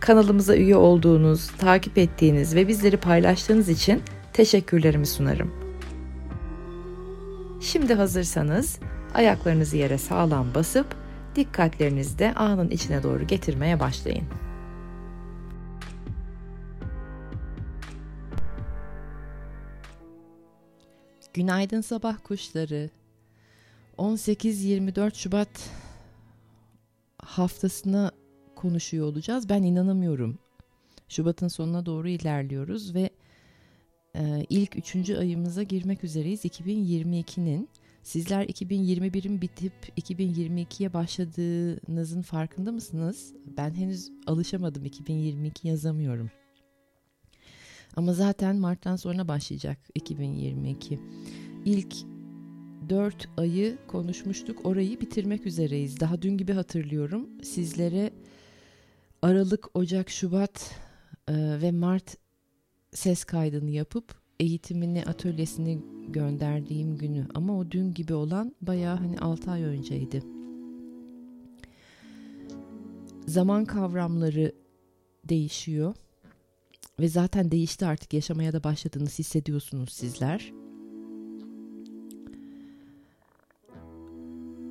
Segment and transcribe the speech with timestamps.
[0.00, 5.54] Kanalımıza üye olduğunuz, takip ettiğiniz ve bizleri paylaştığınız için teşekkürlerimi sunarım.
[7.60, 8.78] Şimdi hazırsanız
[9.14, 10.86] ayaklarınızı yere sağlam basıp
[11.36, 14.24] dikkatlerinizi de anın içine doğru getirmeye başlayın.
[21.34, 22.90] Günaydın sabah kuşları.
[23.98, 25.70] 18-24 Şubat
[27.18, 28.10] haftasına
[28.60, 29.48] konuşuyor olacağız.
[29.48, 30.38] Ben inanamıyorum.
[31.08, 33.10] Şubat'ın sonuna doğru ilerliyoruz ve
[34.16, 37.68] e, ilk üçüncü ayımıza girmek üzereyiz 2022'nin.
[38.02, 43.32] Sizler 2021'in bitip 2022'ye başladığınızın farkında mısınız?
[43.56, 46.30] Ben henüz alışamadım 2022 yazamıyorum.
[47.96, 51.00] Ama zaten Mart'tan sonra başlayacak 2022.
[51.64, 51.94] İlk
[52.88, 54.66] 4 ayı konuşmuştuk.
[54.66, 56.00] Orayı bitirmek üzereyiz.
[56.00, 57.28] Daha dün gibi hatırlıyorum.
[57.42, 58.10] Sizlere
[59.22, 60.74] Aralık, Ocak, Şubat
[61.28, 62.16] e, ve Mart
[62.92, 67.26] ses kaydını yapıp eğitimini, atölyesini gönderdiğim günü.
[67.34, 70.22] Ama o dün gibi olan bayağı hani 6 ay önceydi.
[73.26, 74.52] Zaman kavramları
[75.24, 75.94] değişiyor.
[77.00, 80.52] Ve zaten değişti artık yaşamaya da başladığınız hissediyorsunuz sizler.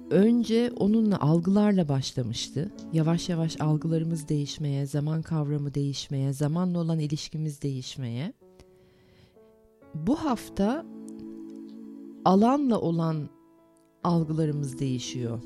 [0.09, 2.71] Önce onunla algılarla başlamıştı.
[2.93, 8.33] Yavaş yavaş algılarımız değişmeye, zaman kavramı değişmeye, zamanla olan ilişkimiz değişmeye.
[9.95, 10.85] Bu hafta
[12.25, 13.29] alanla olan
[14.03, 15.41] algılarımız değişiyor.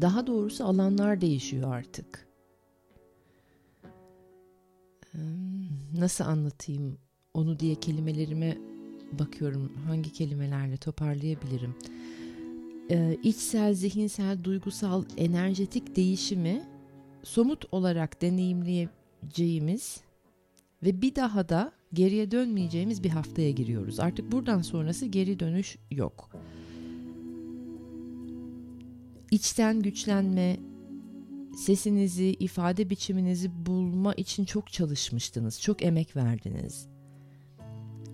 [0.00, 2.28] Daha doğrusu alanlar değişiyor artık.
[5.98, 6.98] Nasıl anlatayım
[7.34, 8.58] onu diye kelimelerime
[9.18, 11.74] bakıyorum hangi kelimelerle toparlayabilirim
[12.90, 16.62] e, içsel, zihinsel, duygusal, enerjetik değişimi
[17.22, 20.00] somut olarak deneyimleyeceğimiz
[20.82, 24.00] ve bir daha da geriye dönmeyeceğimiz bir haftaya giriyoruz.
[24.00, 26.30] Artık buradan sonrası geri dönüş yok.
[29.30, 30.56] İçten güçlenme,
[31.56, 36.88] sesinizi, ifade biçiminizi bulma için çok çalışmıştınız, çok emek verdiniz.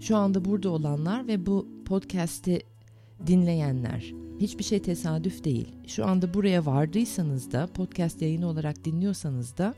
[0.00, 2.60] Şu anda burada olanlar ve bu podcast'i
[3.26, 5.68] dinleyenler Hiçbir şey tesadüf değil.
[5.86, 9.74] Şu anda buraya vardıysanız da podcast yayını olarak dinliyorsanız da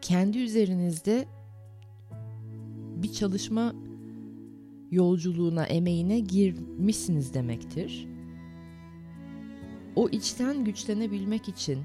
[0.00, 1.28] kendi üzerinizde
[3.02, 3.74] bir çalışma
[4.90, 8.08] yolculuğuna, emeğine girmişsiniz demektir.
[9.96, 11.78] O içten güçlenebilmek için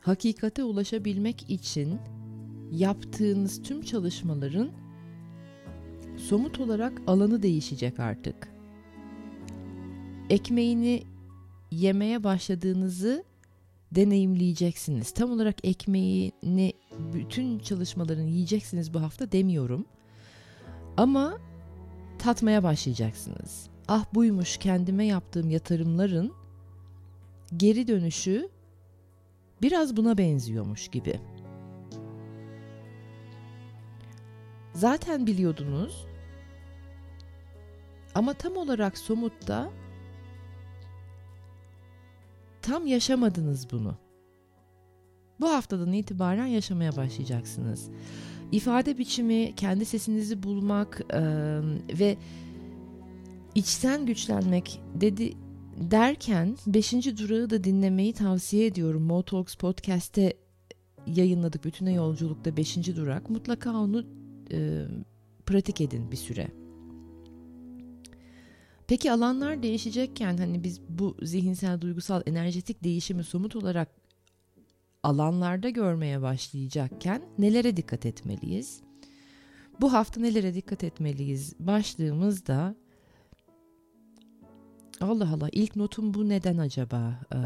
[0.00, 1.98] hakikate ulaşabilmek için
[2.72, 4.81] yaptığınız tüm çalışmaların
[6.28, 8.48] somut olarak alanı değişecek artık.
[10.30, 11.02] Ekmeğini
[11.70, 13.24] yemeye başladığınızı
[13.92, 15.10] deneyimleyeceksiniz.
[15.10, 16.72] Tam olarak ekmeğini
[17.12, 19.86] bütün çalışmaların yiyeceksiniz bu hafta demiyorum.
[20.96, 21.38] Ama
[22.18, 23.68] tatmaya başlayacaksınız.
[23.88, 26.32] Ah buymuş kendime yaptığım yatırımların
[27.56, 28.48] geri dönüşü
[29.62, 31.20] biraz buna benziyormuş gibi.
[34.74, 36.11] Zaten biliyordunuz
[38.14, 39.70] ama tam olarak somutta
[42.62, 43.96] tam yaşamadınız bunu.
[45.40, 47.90] Bu haftadan itibaren yaşamaya başlayacaksınız.
[48.52, 51.20] İfade biçimi, kendi sesinizi bulmak e,
[51.98, 52.16] ve
[53.54, 55.32] içten güçlenmek dedi
[55.90, 56.92] derken 5.
[56.92, 59.02] durağı da dinlemeyi tavsiye ediyorum.
[59.02, 60.32] Motalks Podcast'te
[61.06, 61.64] yayınladık.
[61.64, 62.96] Bütüne yolculukta 5.
[62.96, 63.30] durak.
[63.30, 64.04] Mutlaka onu
[64.52, 64.84] e,
[65.46, 66.61] pratik edin bir süre.
[68.92, 73.88] Peki alanlar değişecekken hani biz bu zihinsel, duygusal, enerjetik değişimi somut olarak
[75.02, 78.80] alanlarda görmeye başlayacakken nelere dikkat etmeliyiz?
[79.80, 81.54] Bu hafta nelere dikkat etmeliyiz?
[81.58, 82.74] Başlığımızda
[85.00, 87.20] Allah Allah ilk notum bu neden acaba?
[87.34, 87.38] Ee,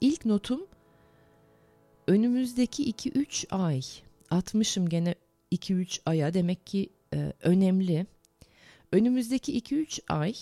[0.00, 0.66] ilk notum
[2.06, 3.82] önümüzdeki 2-3 ay
[4.30, 5.14] atmışım gene
[5.52, 8.06] 2-3 aya demek ki e, önemli.
[8.92, 10.34] Önümüzdeki 2-3 ay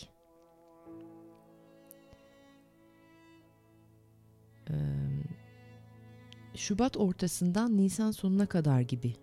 [6.54, 9.14] Şubat ortasından Nisan sonuna kadar gibi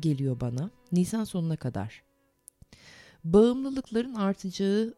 [0.00, 0.70] geliyor bana.
[0.92, 2.02] Nisan sonuna kadar.
[3.24, 4.94] Bağımlılıkların artacağı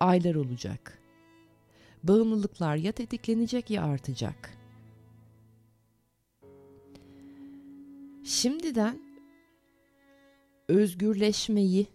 [0.00, 0.98] aylar olacak.
[2.02, 4.58] Bağımlılıklar ya tetiklenecek ya artacak.
[8.24, 8.98] Şimdiden
[10.68, 11.86] özgürleşmeyi,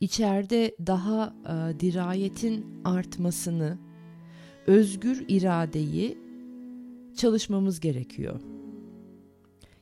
[0.00, 3.78] içeride daha e, dirayetin artmasını,
[4.66, 6.18] özgür iradeyi
[7.16, 8.40] çalışmamız gerekiyor.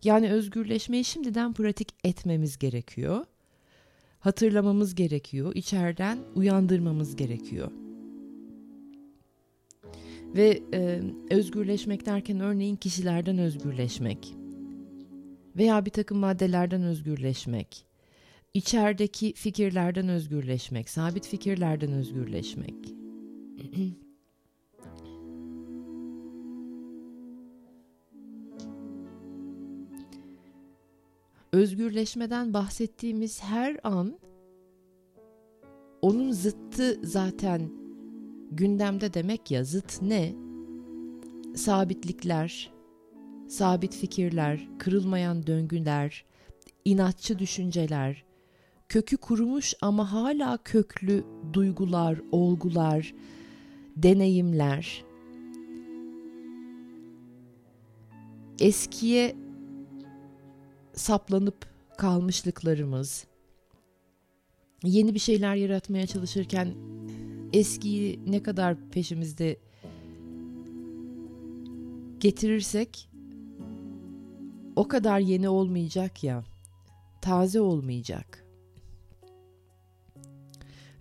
[0.05, 3.25] Yani özgürleşmeyi şimdiden pratik etmemiz gerekiyor.
[4.19, 7.71] Hatırlamamız gerekiyor, içeriden uyandırmamız gerekiyor.
[10.37, 11.01] Ve e,
[11.31, 14.35] özgürleşmek derken örneğin kişilerden özgürleşmek
[15.57, 17.85] veya bir takım maddelerden özgürleşmek,
[18.55, 22.75] içerideki fikirlerden özgürleşmek, sabit fikirlerden özgürleşmek.
[31.53, 34.19] Özgürleşmeden bahsettiğimiz her an
[36.03, 37.71] onun zıttı zaten
[38.51, 40.35] gündemde demek ya zıt ne?
[41.57, 42.73] Sabitlikler,
[43.49, 46.25] sabit fikirler, kırılmayan döngüler,
[46.85, 48.25] inatçı düşünceler,
[48.89, 53.15] kökü kurumuş ama hala köklü duygular, olgular,
[53.97, 55.05] deneyimler,
[58.61, 59.42] eskiye
[60.95, 61.67] saplanıp
[61.99, 63.27] kalmışlıklarımız,
[64.85, 66.75] yeni bir şeyler yaratmaya çalışırken
[67.53, 69.57] eskiyi ne kadar peşimizde
[72.21, 73.09] getirirsek
[74.77, 76.45] o kadar yeni olmayacak ya,
[77.21, 78.45] taze olmayacak.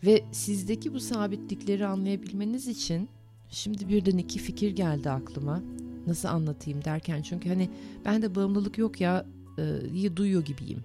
[0.05, 3.09] Ve sizdeki bu sabitlikleri anlayabilmeniz için
[3.49, 5.61] şimdi birden iki fikir geldi aklıma.
[6.07, 7.69] Nasıl anlatayım derken çünkü hani
[8.05, 9.25] ben de bağımlılık yok ya
[9.57, 10.83] e, duyuyor gibiyim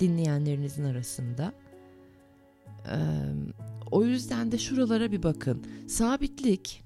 [0.00, 1.52] dinleyenlerinizin arasında.
[2.86, 2.96] E,
[3.90, 5.62] o yüzden de şuralara bir bakın.
[5.88, 6.84] Sabitlik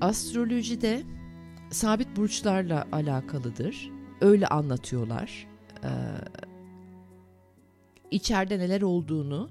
[0.00, 1.02] astrolojide
[1.70, 3.90] sabit burçlarla alakalıdır.
[4.20, 5.46] Öyle anlatıyorlar.
[8.10, 9.50] İçeride neler olduğunu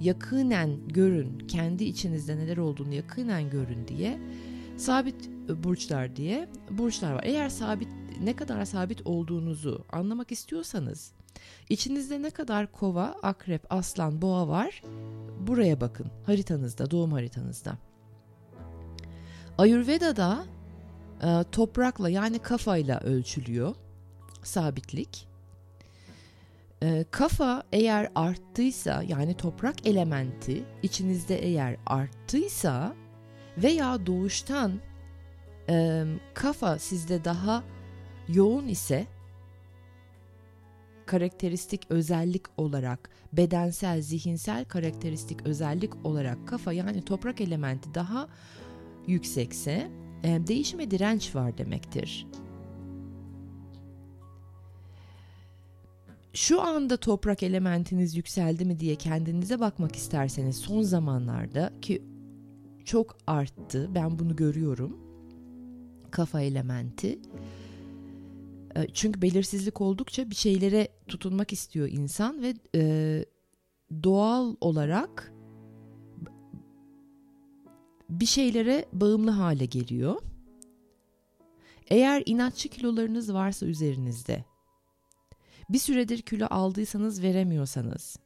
[0.00, 4.18] yakinen görün, kendi içinizde neler olduğunu yakinen görün diye
[4.76, 5.30] sabit
[5.64, 7.22] burçlar diye burçlar var.
[7.24, 7.88] Eğer sabit
[8.24, 11.12] ne kadar sabit olduğunuzu anlamak istiyorsanız
[11.68, 14.82] içinizde ne kadar kova, akrep, aslan, boğa var
[15.40, 17.78] buraya bakın haritanızda, doğum haritanızda.
[19.58, 20.44] Ayurveda'da
[21.22, 23.74] e, toprakla yani kafayla ölçülüyor
[24.42, 25.28] sabitlik.
[26.82, 32.94] E, kafa eğer arttıysa yani toprak elementi içinizde eğer arttıysa
[33.58, 34.80] veya doğuştan
[35.68, 36.04] e,
[36.34, 37.62] kafa sizde daha
[38.28, 39.06] yoğun ise
[41.06, 48.28] karakteristik özellik olarak bedensel, zihinsel karakteristik özellik olarak kafa yani toprak elementi daha
[49.06, 49.90] yüksekse
[50.22, 52.26] e, değişime direnç var demektir.
[56.32, 62.02] Şu anda toprak elementiniz yükseldi mi diye kendinize bakmak isterseniz son zamanlarda ki
[62.84, 64.96] çok arttı ben bunu görüyorum
[66.10, 67.18] kafa elementi.
[68.76, 73.24] E, çünkü belirsizlik oldukça bir şeylere tutunmak istiyor insan ve e,
[74.02, 75.32] doğal olarak
[78.10, 80.22] bir şeylere bağımlı hale geliyor.
[81.88, 84.44] Eğer inatçı kilolarınız varsa üzerinizde,
[85.68, 88.16] bir süredir kilo aldıysanız veremiyorsanız,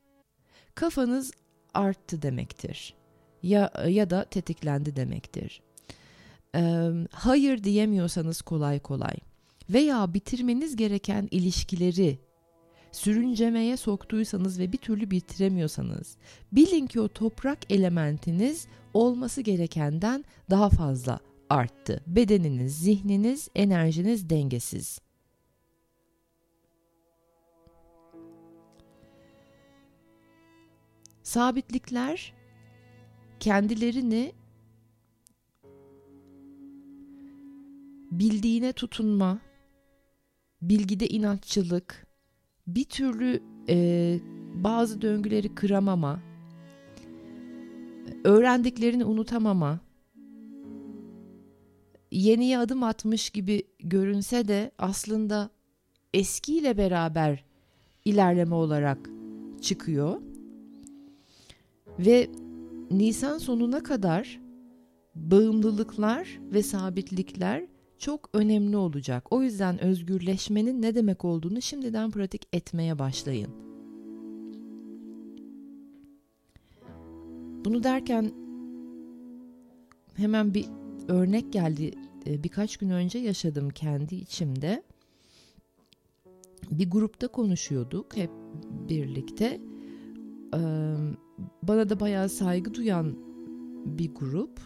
[0.74, 1.32] kafanız
[1.74, 2.94] arttı demektir.
[3.42, 5.62] Ya ya da tetiklendi demektir.
[6.54, 9.14] Ee, hayır diyemiyorsanız kolay kolay
[9.72, 12.18] veya bitirmeniz gereken ilişkileri
[12.92, 16.16] sürüncemeye soktuysanız ve bir türlü bitiremiyorsanız
[16.52, 22.02] bilin ki o toprak elementiniz olması gerekenden daha fazla arttı.
[22.06, 25.00] Bedeniniz, zihniniz, enerjiniz dengesiz.
[31.22, 32.34] Sabitlikler
[33.40, 34.32] kendilerini
[38.10, 39.40] bildiğine tutunma,
[40.62, 42.06] bilgide inatçılık,
[42.66, 44.18] bir türlü e,
[44.54, 46.20] bazı döngüleri kıramama,
[48.24, 49.80] öğrendiklerini unutamama,
[52.10, 55.50] yeniye adım atmış gibi görünse de aslında
[56.14, 57.44] eskiyle beraber
[58.04, 59.10] ilerleme olarak
[59.62, 60.20] çıkıyor.
[61.98, 62.30] Ve
[62.90, 64.40] Nisan sonuna kadar
[65.14, 67.66] bağımlılıklar ve sabitlikler
[68.00, 69.32] çok önemli olacak.
[69.32, 73.50] O yüzden özgürleşmenin ne demek olduğunu şimdiden pratik etmeye başlayın.
[77.64, 78.32] Bunu derken
[80.14, 80.66] hemen bir
[81.08, 81.92] örnek geldi.
[82.26, 84.82] Ee, birkaç gün önce yaşadım kendi içimde.
[86.70, 88.30] Bir grupta konuşuyorduk hep
[88.88, 89.60] birlikte.
[90.54, 90.94] Ee,
[91.62, 93.16] bana da bayağı saygı duyan
[93.84, 94.60] bir grup.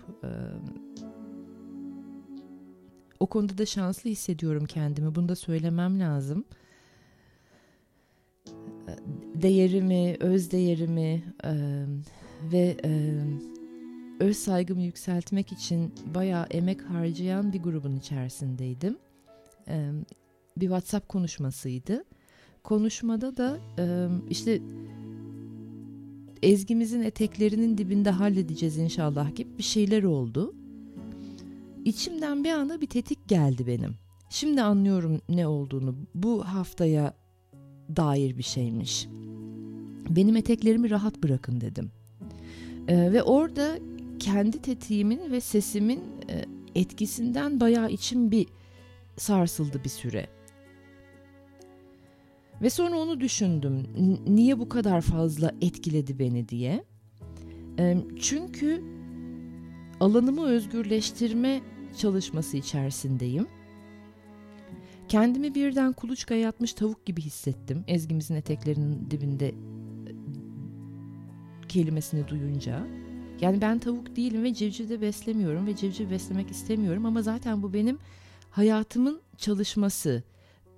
[3.24, 5.14] Ee, o konuda da şanslı hissediyorum kendimi.
[5.14, 6.44] Bunu da söylemem lazım.
[9.34, 11.52] Değerimi, öz değerimi e,
[12.52, 13.20] ve e,
[14.20, 18.96] öz saygımı yükseltmek için bayağı emek harcayan bir grubun içerisindeydim.
[19.68, 19.90] E,
[20.56, 22.04] bir WhatsApp konuşmasıydı.
[22.62, 24.60] Konuşmada da e, işte
[26.42, 30.54] ezgimizin eteklerinin dibinde halledeceğiz inşallah gibi bir şeyler oldu.
[31.84, 33.94] İçimden bir anda bir tetik geldi benim.
[34.30, 35.96] Şimdi anlıyorum ne olduğunu.
[36.14, 37.14] Bu haftaya
[37.96, 39.08] dair bir şeymiş.
[40.10, 41.90] Benim eteklerimi rahat bırakın dedim.
[42.88, 43.78] Ee, ve orada
[44.18, 46.00] kendi tetiğimin ve sesimin
[46.30, 48.46] e, etkisinden bayağı içim bir
[49.16, 50.26] sarsıldı bir süre.
[52.62, 53.86] Ve sonra onu düşündüm.
[54.26, 56.84] Niye bu kadar fazla etkiledi beni diye.
[58.20, 58.82] Çünkü
[60.00, 61.60] alanımı özgürleştirme
[61.96, 63.46] çalışması içerisindeyim.
[65.08, 67.84] Kendimi birden kuluçkaya yatmış tavuk gibi hissettim.
[67.86, 69.54] Ezgimizin eteklerinin dibinde e,
[71.68, 72.86] kelimesini duyunca.
[73.40, 77.72] Yani ben tavuk değilim ve civciv de beslemiyorum ve civciv beslemek istemiyorum ama zaten bu
[77.72, 77.98] benim
[78.50, 80.22] hayatımın çalışması.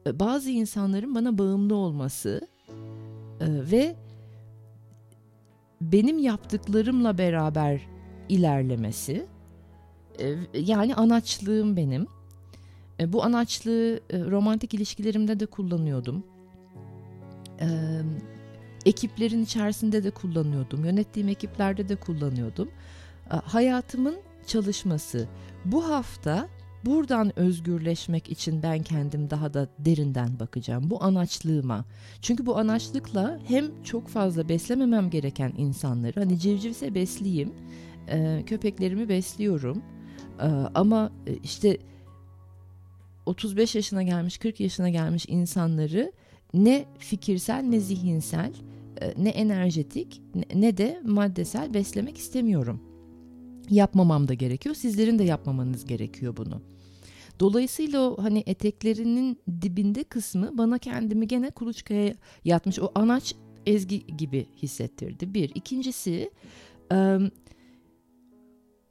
[0.07, 2.41] E, bazı insanların bana bağımlı olması
[3.41, 3.97] e, ve
[5.81, 7.81] benim yaptıklarımla beraber
[8.29, 9.27] ilerlemesi
[10.55, 12.07] yani anaçlığım benim.
[13.07, 16.25] Bu anaçlığı romantik ilişkilerimde de kullanıyordum.
[18.87, 20.85] Ekiplerin içerisinde de kullanıyordum.
[20.85, 22.69] Yönettiğim ekiplerde de kullanıyordum.
[23.29, 25.29] Hayatımın çalışması.
[25.65, 26.49] Bu hafta
[26.85, 30.91] buradan özgürleşmek için ben kendim daha da derinden bakacağım.
[30.91, 31.85] Bu anaçlığıma.
[32.23, 37.53] Çünkü bu anaçlıkla hem çok fazla beslememem gereken insanları hani civcivse besleyeyim.
[38.47, 39.83] Köpeklerimi besliyorum
[40.75, 41.79] ama e, işte
[43.27, 46.13] 35 yaşına gelmiş 40 yaşına gelmiş insanları
[46.55, 48.53] ne fikirsel ne zihinsel
[49.01, 50.23] e, ne enerjetik
[50.55, 52.81] ne de maddesel beslemek istemiyorum.
[53.71, 54.75] Yapmamam da gerekiyor.
[54.75, 56.63] Sizlerin de yapmamanız gerekiyor bunu.
[57.41, 62.15] Dolayısıyla o hani eteklerinin dibinde kısmı bana kendimi gene kuluçkaya
[62.45, 63.35] yatmış o anaç
[63.67, 65.35] ezgi gibi hissettirdi.
[65.35, 65.51] Bir.
[65.55, 66.31] İkincisi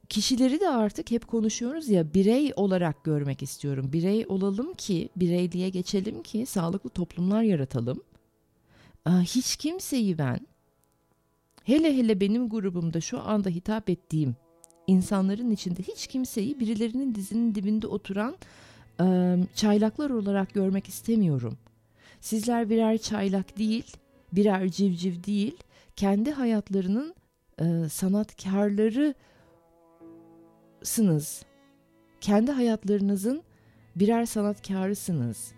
[0.08, 3.92] kişileri de artık hep konuşuyoruz ya birey olarak görmek istiyorum.
[3.92, 8.02] Birey olalım ki, bireyliğe geçelim ki sağlıklı toplumlar yaratalım.
[9.08, 10.40] Hiç kimseyi ben
[11.64, 14.36] hele hele benim grubumda şu anda hitap ettiğim
[14.86, 18.36] insanların içinde hiç kimseyi birilerinin dizinin dibinde oturan
[19.54, 21.58] çaylaklar olarak görmek istemiyorum.
[22.20, 23.96] Sizler birer çaylak değil,
[24.32, 25.56] birer civciv değil,
[25.96, 27.14] kendi hayatlarının
[27.88, 29.14] sanatkarları
[30.88, 31.42] sınız.
[32.20, 33.42] Kendi hayatlarınızın
[33.96, 35.54] birer sanatkarısınız.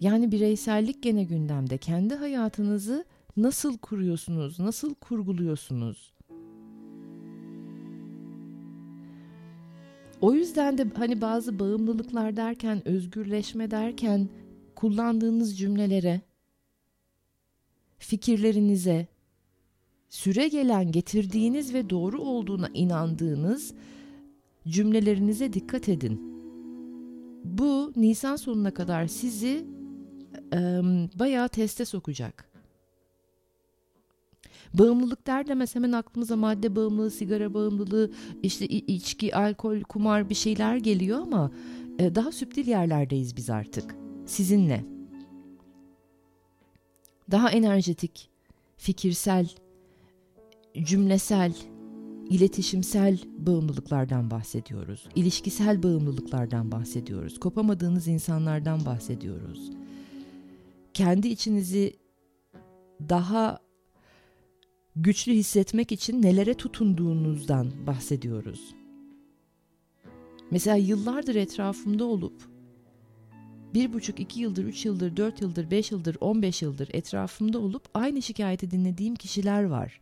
[0.00, 1.78] Yani bireysellik gene gündemde.
[1.78, 3.04] Kendi hayatınızı
[3.36, 4.60] nasıl kuruyorsunuz?
[4.60, 6.14] Nasıl kurguluyorsunuz?
[10.20, 14.28] O yüzden de hani bazı bağımlılıklar derken, özgürleşme derken
[14.74, 16.20] kullandığınız cümlelere,
[17.98, 19.06] fikirlerinize,
[20.08, 23.74] süre gelen getirdiğiniz ve doğru olduğuna inandığınız
[24.68, 26.20] cümlelerinize dikkat edin.
[27.44, 29.66] Bu Nisan sonuna kadar sizi
[30.52, 30.58] e,
[31.18, 32.50] bayağı teste sokacak.
[34.74, 38.10] Bağımlılık der demez hemen aklımıza madde bağımlılığı, sigara bağımlılığı,
[38.42, 41.50] işte içki, alkol, kumar bir şeyler geliyor ama
[41.98, 43.96] e, daha süptil yerlerdeyiz biz artık.
[44.26, 44.84] Sizinle.
[47.30, 48.30] Daha enerjetik,
[48.76, 49.48] fikirsel,
[50.84, 51.54] cümlesel,
[52.30, 55.08] iletişimsel bağımlılıklardan bahsediyoruz.
[55.14, 57.40] İlişkisel bağımlılıklardan bahsediyoruz.
[57.40, 59.70] Kopamadığınız insanlardan bahsediyoruz.
[60.94, 61.96] Kendi içinizi
[63.08, 63.58] daha
[64.96, 68.74] güçlü hissetmek için nelere tutunduğunuzdan bahsediyoruz.
[70.50, 72.56] Mesela yıllardır etrafımda olup
[73.74, 77.82] bir buçuk, iki yıldır, üç yıldır, dört yıldır, beş yıldır, on beş yıldır etrafımda olup
[77.94, 80.00] aynı şikayeti dinlediğim kişiler var.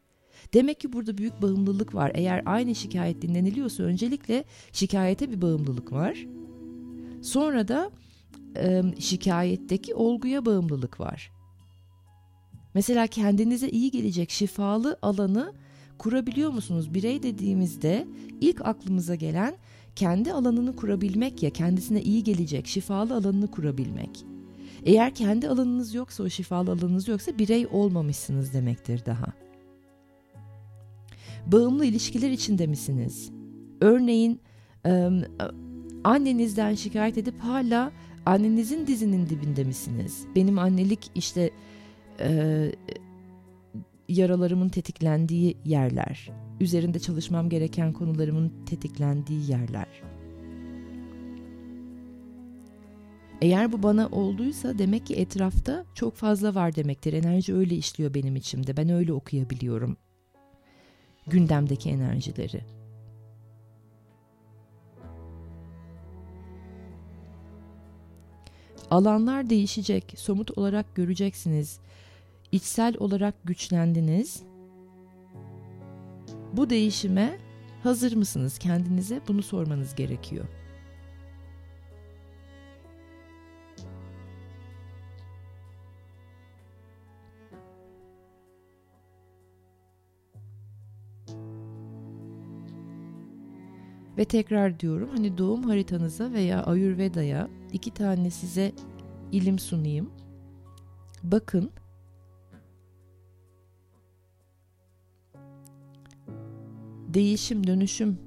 [0.54, 2.12] Demek ki burada büyük bağımlılık var.
[2.14, 6.26] Eğer aynı şikayet dinleniliyorsa öncelikle şikayete bir bağımlılık var.
[7.22, 7.90] Sonra da
[8.56, 11.30] e, şikayetteki olguya bağımlılık var.
[12.74, 15.52] Mesela kendinize iyi gelecek şifalı alanı
[15.98, 16.94] kurabiliyor musunuz?
[16.94, 18.06] Birey dediğimizde
[18.40, 19.54] ilk aklımıza gelen
[19.96, 24.24] kendi alanını kurabilmek ya kendisine iyi gelecek şifalı alanını kurabilmek.
[24.84, 29.43] Eğer kendi alanınız yoksa o şifalı alanınız yoksa birey olmamışsınız demektir daha.
[31.52, 33.30] Bağımlı ilişkiler içinde misiniz?
[33.80, 34.40] Örneğin
[36.04, 37.92] annenizden şikayet edip hala
[38.26, 40.26] annenizin dizinin dibinde misiniz?
[40.36, 41.50] Benim annelik işte
[44.08, 50.02] yaralarımın tetiklendiği yerler, üzerinde çalışmam gereken konularımın tetiklendiği yerler.
[53.42, 57.12] Eğer bu bana olduysa demek ki etrafta çok fazla var demektir.
[57.12, 58.76] Enerji öyle işliyor benim içimde.
[58.76, 59.96] Ben öyle okuyabiliyorum.
[61.26, 62.60] Gündemdeki enerjileri.
[68.90, 71.78] Alanlar değişecek, somut olarak göreceksiniz.
[72.52, 74.42] İçsel olarak güçlendiniz.
[76.52, 77.38] Bu değişime
[77.82, 79.20] hazır mısınız kendinize?
[79.28, 80.44] Bunu sormanız gerekiyor.
[94.18, 98.72] Ve tekrar diyorum hani doğum haritanıza veya Ayurveda'ya iki tane size
[99.32, 100.10] ilim sunayım.
[101.22, 101.70] Bakın.
[107.08, 108.18] Değişim, dönüşüm,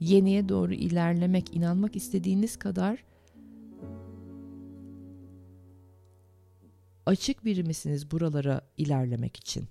[0.00, 3.04] yeniye doğru ilerlemek, inanmak istediğiniz kadar
[7.06, 9.68] açık biri misiniz buralara ilerlemek için?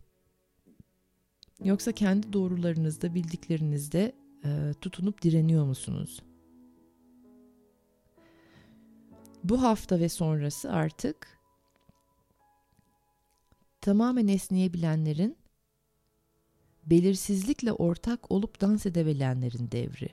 [1.64, 4.14] Yoksa kendi doğrularınızda, bildiklerinizde
[4.46, 6.20] e, tutunup direniyor musunuz?
[9.44, 11.40] Bu hafta ve sonrası artık
[13.82, 15.38] tamamen esneyebilenlerin,
[16.86, 20.10] belirsizlikle ortak olup dans edebilenlerin devri,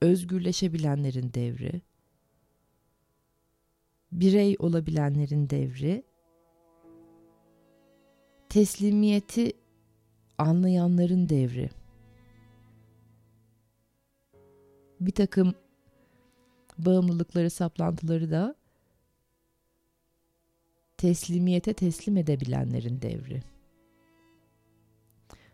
[0.00, 1.82] özgürleşebilenlerin devri,
[4.12, 6.04] birey olabilenlerin devri,
[8.48, 9.52] teslimiyeti
[10.38, 11.70] anlayanların devri.
[15.06, 15.54] Bir takım
[16.78, 18.54] bağımlılıkları, saplantıları da
[20.96, 23.42] teslimiyete teslim edebilenlerin devri.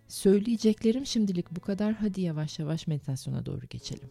[0.09, 1.93] Söyleyeceklerim şimdilik bu kadar.
[1.93, 4.11] Hadi yavaş yavaş meditasyona doğru geçelim.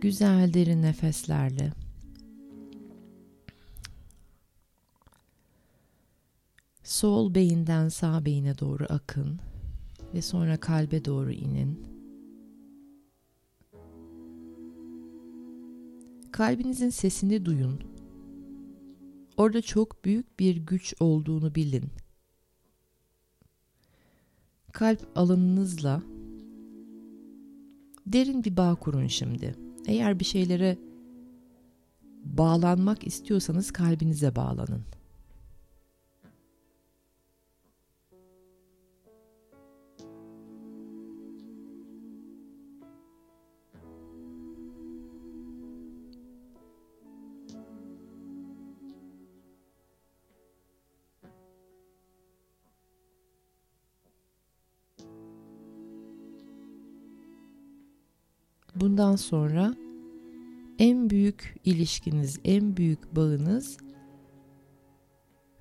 [0.00, 1.72] Güzel derin nefeslerle
[6.90, 9.40] Sol beyinden sağ beyine doğru akın
[10.14, 11.86] ve sonra kalbe doğru inin.
[16.32, 17.80] Kalbinizin sesini duyun.
[19.36, 21.90] Orada çok büyük bir güç olduğunu bilin.
[24.72, 26.02] Kalp alanınızla
[28.06, 29.54] derin bir bağ kurun şimdi.
[29.86, 30.78] Eğer bir şeylere
[32.24, 34.99] bağlanmak istiyorsanız kalbinize bağlanın.
[59.10, 59.74] Bundan sonra
[60.78, 63.78] en büyük ilişkiniz, en büyük bağınız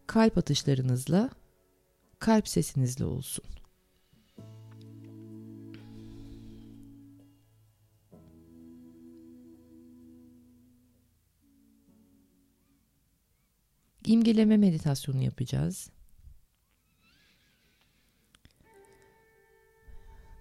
[0.07, 1.29] kalp atışlarınızla,
[2.19, 3.45] kalp sesinizle olsun.
[14.05, 15.89] İmgeleme meditasyonu yapacağız.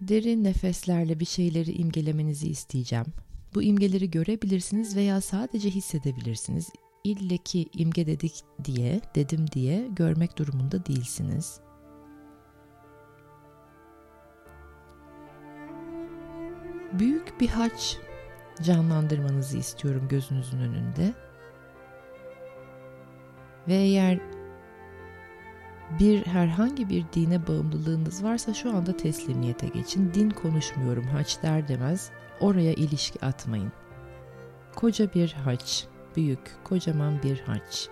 [0.09, 3.07] Derin nefeslerle bir şeyleri imgelemenizi isteyeceğim.
[3.55, 6.69] Bu imgeleri görebilirsiniz veya sadece hissedebilirsiniz.
[7.05, 11.61] İlle ki imge dedik diye, dedim diye görmek durumunda değilsiniz.
[16.93, 17.97] Büyük bir haç
[18.63, 21.15] canlandırmanızı istiyorum gözünüzün önünde.
[23.69, 24.21] Ve eğer
[26.01, 30.15] bir herhangi bir dine bağımlılığınız varsa şu anda teslimiyete geçin.
[30.15, 32.11] Din konuşmuyorum haç der demez.
[32.41, 33.73] Oraya ilişki atmayın.
[34.75, 37.89] Koca bir haç, büyük, kocaman bir haç.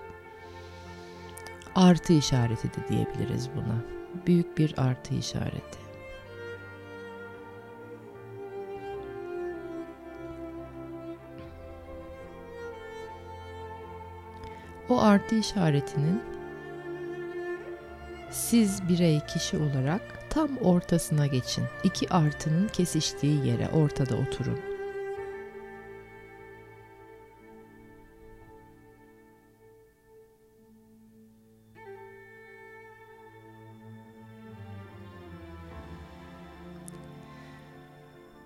[1.75, 3.85] Artı işareti de diyebiliriz buna.
[4.27, 5.79] Büyük bir artı işareti.
[14.89, 16.36] O artı işaretinin
[18.37, 21.65] siz birey kişi olarak tam ortasına geçin.
[21.85, 24.59] İki artının kesiştiği yere ortada oturun.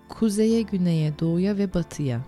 [0.09, 2.21] Kuzeye, güneye, doğuya ve batıya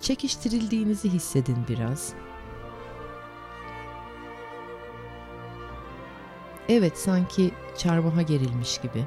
[0.00, 2.14] çekiştirildiğinizi hissedin biraz.
[6.68, 9.04] Evet sanki çarmıha gerilmiş gibi.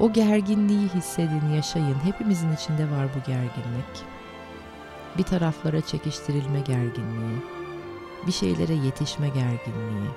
[0.00, 1.96] O gerginliği hissedin, yaşayın.
[2.04, 4.04] Hepimizin içinde var bu gerginlik.
[5.18, 7.38] Bir taraflara çekiştirilme gerginliği,
[8.26, 10.10] bir şeylere yetişme gerginliği,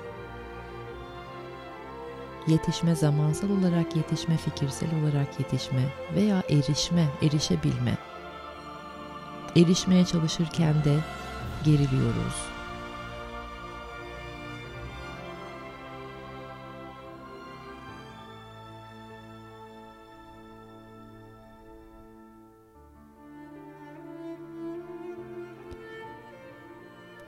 [2.46, 5.82] yetişme zamansal olarak yetişme, fikirsel olarak yetişme
[6.14, 7.98] veya erişme, erişebilme.
[9.56, 10.96] Erişmeye çalışırken de
[11.64, 12.50] geriliyoruz.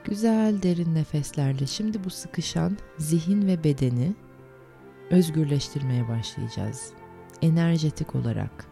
[0.05, 4.15] Güzel derin nefeslerle şimdi bu sıkışan zihin ve bedeni
[5.13, 6.93] özgürleştirmeye başlayacağız.
[7.43, 8.67] Enerjetik olarak.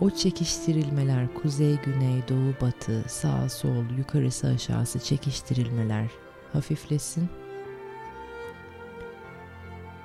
[0.00, 6.06] O çekiştirilmeler kuzey, güney, doğu, batı, sağ, sol, yukarısı, aşağısı çekiştirilmeler
[6.52, 7.28] hafiflesin.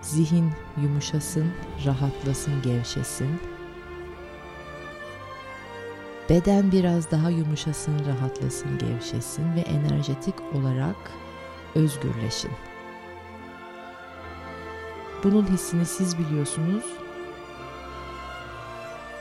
[0.01, 1.51] Zihin yumuşasın,
[1.85, 3.39] rahatlasın, gevşesin.
[6.29, 11.11] Beden biraz daha yumuşasın, rahatlasın, gevşesin ve enerjetik olarak
[11.75, 12.51] özgürleşin.
[15.23, 16.83] Bunun hissini siz biliyorsunuz.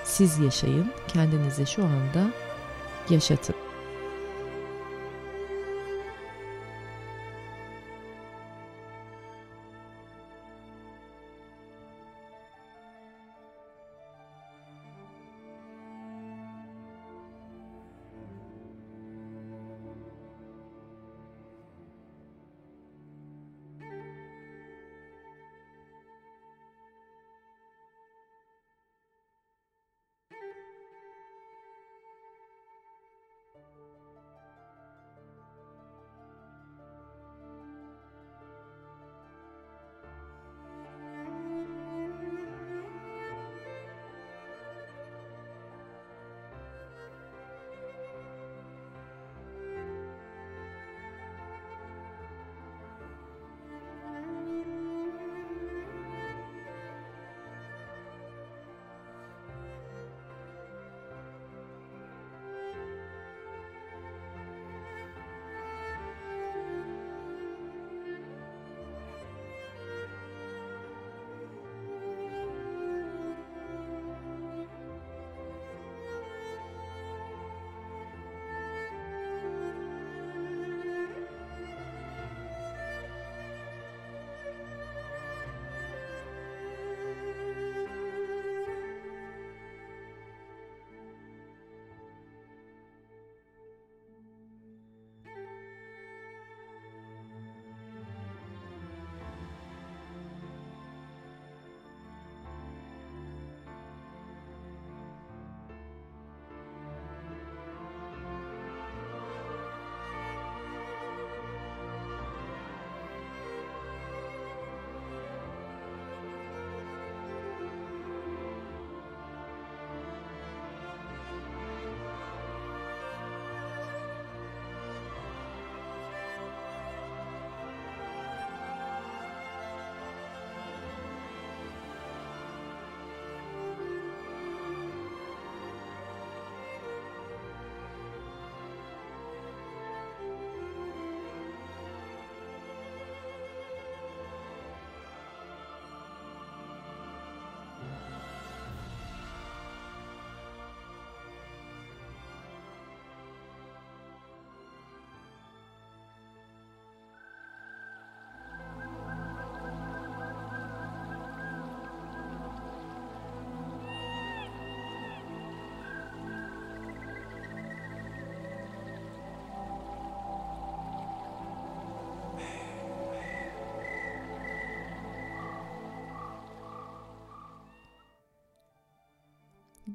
[0.05, 2.31] Siz yaşayın, kendinize şu anda
[3.11, 3.72] yaşatın.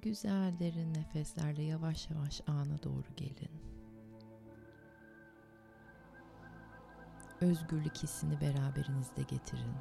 [0.01, 3.51] Güzel derin nefeslerle yavaş yavaş ana doğru gelin.
[7.41, 9.73] Özgürlük hissini beraberinizde getirin.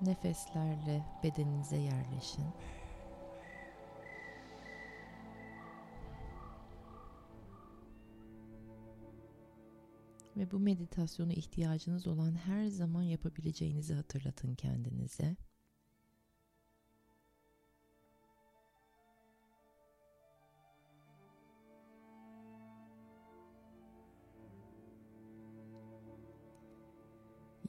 [0.00, 2.46] Nefeslerle bedeninize yerleşin.
[10.36, 15.36] Ve bu meditasyonu ihtiyacınız olan her zaman yapabileceğinizi hatırlatın kendinize.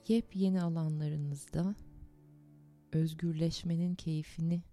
[0.08, 1.76] Yepyeni alanlarınızda
[2.94, 4.64] özgürleşmenin keyfini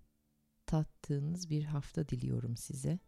[0.67, 2.99] tattığınız bir hafta diliyorum size.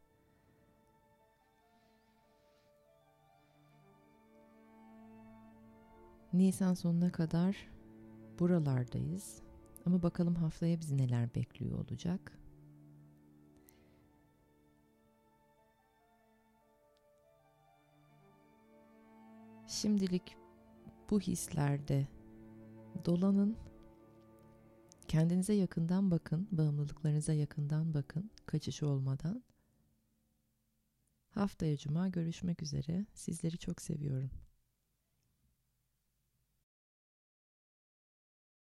[6.35, 7.57] Nisan sonuna kadar
[8.39, 9.43] buralardayız.
[9.87, 12.39] Ama bakalım haftaya bizi neler bekliyor olacak.
[19.67, 20.37] Şimdilik
[21.11, 22.09] bu hislerde
[23.05, 23.57] dolanın.
[25.09, 29.43] Kendinize yakından bakın, bağımlılıklarınıza yakından bakın, kaçış olmadan.
[31.31, 33.07] Haftaya cuma görüşmek üzere.
[33.15, 34.44] Sizleri çok seviyorum.